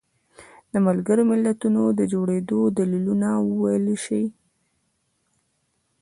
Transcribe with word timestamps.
د 0.71 0.73
ملګرو 0.87 1.23
ملتونو 1.31 1.81
د 1.99 2.01
جوړېدو 2.13 2.59
دلیلونه 2.77 3.29
وویلی 3.49 3.97
شي. 4.05 4.23